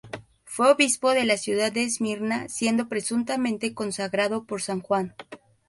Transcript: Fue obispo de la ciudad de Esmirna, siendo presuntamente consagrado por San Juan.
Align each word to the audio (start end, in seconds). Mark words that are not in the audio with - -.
Fue 0.45 0.71
obispo 0.71 1.11
de 1.11 1.25
la 1.25 1.37
ciudad 1.37 1.71
de 1.71 1.83
Esmirna, 1.83 2.49
siendo 2.49 2.89
presuntamente 2.89 3.75
consagrado 3.75 4.45
por 4.45 4.59
San 4.63 4.81
Juan. 4.81 5.13